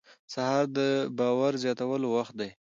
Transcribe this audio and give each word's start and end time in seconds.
سهار 0.33 0.65
د 0.77 0.79
باور 1.17 1.53
زیاتولو 1.63 2.07
وخت 2.15 2.33
دی. 2.39 2.49